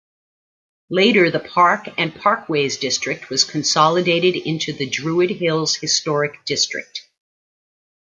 [0.89, 7.01] Later the Park and Parkways district was consolidated into the Druid Hills Historic District.